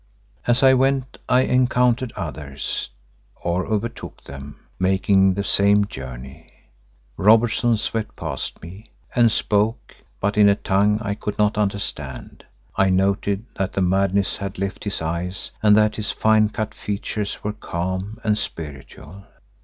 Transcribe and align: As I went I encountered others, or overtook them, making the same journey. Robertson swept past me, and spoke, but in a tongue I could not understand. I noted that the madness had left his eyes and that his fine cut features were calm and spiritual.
As 0.47 0.63
I 0.63 0.73
went 0.73 1.19
I 1.29 1.41
encountered 1.41 2.11
others, 2.15 2.89
or 3.35 3.67
overtook 3.67 4.23
them, 4.23 4.55
making 4.79 5.35
the 5.35 5.43
same 5.43 5.85
journey. 5.85 6.51
Robertson 7.17 7.77
swept 7.77 8.15
past 8.15 8.63
me, 8.63 8.89
and 9.13 9.31
spoke, 9.31 9.95
but 10.19 10.37
in 10.37 10.49
a 10.49 10.55
tongue 10.55 10.97
I 11.03 11.13
could 11.13 11.37
not 11.37 11.55
understand. 11.55 12.43
I 12.75 12.89
noted 12.89 13.45
that 13.57 13.73
the 13.73 13.81
madness 13.83 14.37
had 14.37 14.57
left 14.57 14.85
his 14.85 15.03
eyes 15.03 15.51
and 15.61 15.77
that 15.77 15.97
his 15.97 16.09
fine 16.09 16.49
cut 16.49 16.73
features 16.73 17.43
were 17.43 17.53
calm 17.53 18.17
and 18.23 18.39
spiritual. 18.39 19.27